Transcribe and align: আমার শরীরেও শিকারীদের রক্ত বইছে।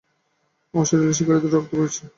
আমার 0.73 0.87
শরীরেও 0.89 1.17
শিকারীদের 1.17 1.51
রক্ত 1.53 1.71
বইছে। 1.79 2.03